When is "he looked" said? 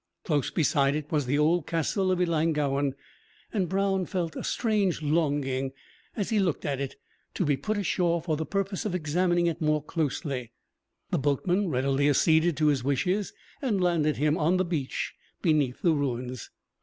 6.31-6.65